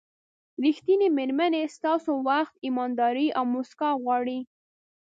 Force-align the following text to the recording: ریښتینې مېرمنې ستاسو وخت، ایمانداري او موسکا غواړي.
ریښتینې 0.63 1.07
مېرمنې 1.17 1.63
ستاسو 1.75 2.11
وخت، 2.27 2.53
ایمانداري 2.65 3.27
او 3.37 3.43
موسکا 3.53 3.89
غواړي. 4.03 4.39